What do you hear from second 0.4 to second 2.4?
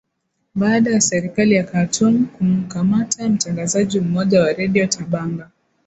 baada ya serikali ya khartum